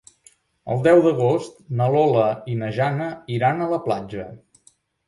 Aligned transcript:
El 0.75 0.81
deu 0.87 1.01
d'agost 1.07 1.61
na 1.81 1.91
Lola 1.97 2.27
i 2.55 2.59
na 2.63 2.73
Jana 2.81 3.13
iran 3.39 3.63
a 3.63 3.71
la 3.77 3.85
platja. 3.89 4.31